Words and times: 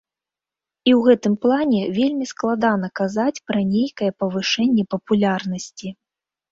І 0.89 0.91
ў 0.91 1.01
гэтым 1.07 1.35
плане 1.43 1.81
вельмі 1.99 2.25
складана 2.33 2.87
казаць 3.01 3.43
пра 3.53 3.59
нейкае 3.77 4.11
павышэнне 4.25 4.83
папулярнасці. 4.97 5.87